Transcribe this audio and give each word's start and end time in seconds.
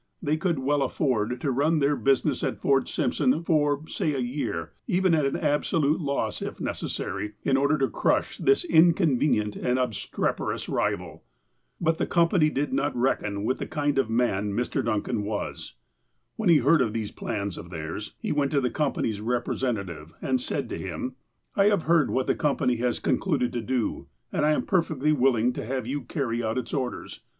They 0.19 0.35
could 0.35 0.57
well 0.57 0.81
afford 0.81 1.39
to 1.41 1.51
run 1.51 1.77
their 1.77 1.95
busi 1.95 2.25
ness 2.25 2.43
at 2.43 2.57
Fort 2.57 2.89
Simpson 2.89 3.43
for, 3.43 3.83
say 3.87 4.15
a 4.15 4.17
year, 4.17 4.71
even 4.87 5.13
at 5.13 5.27
an 5.27 5.37
absolute 5.37 6.01
loss, 6.01 6.41
if 6.41 6.59
necessary, 6.59 7.33
in 7.43 7.55
order 7.55 7.77
to 7.77 7.87
crush 7.87 8.39
this 8.39 8.63
inconvenient 8.65 9.55
and 9.55 9.77
obstreperous 9.77 10.67
rival. 10.67 11.23
But 11.79 11.99
the 11.99 12.07
Company 12.07 12.49
did 12.49 12.73
not 12.73 12.95
reckon 12.97 13.43
with 13.43 13.59
the 13.59 13.67
kind 13.67 13.99
of 13.99 14.09
man 14.09 14.53
Mr. 14.53 14.83
Duncan 14.83 15.21
was. 15.23 15.75
When 16.35 16.49
he 16.49 16.57
heard 16.57 16.81
of 16.81 16.93
these 16.93 17.11
plans 17.11 17.55
of 17.55 17.69
theirs, 17.69 18.15
he 18.19 18.31
went 18.31 18.49
to 18.53 18.59
the 18.59 18.71
Company's 18.71 19.21
representative, 19.21 20.13
and 20.19 20.41
said 20.41 20.67
to 20.69 20.79
him: 20.79 21.13
"I 21.55 21.65
have 21.65 21.83
heard 21.83 22.09
what 22.09 22.25
the 22.25 22.33
Company 22.33 22.77
has 22.77 22.97
concluded 22.97 23.53
to 23.53 23.61
do, 23.61 24.07
and 24.33 24.47
I 24.47 24.53
am 24.53 24.65
perfectly 24.65 25.11
willing 25.11 25.53
to 25.53 25.63
have 25.63 25.85
you 25.85 26.01
carry 26.01 26.43
out 26.43 26.57
its 26.57 26.73
orders. 26.73 27.19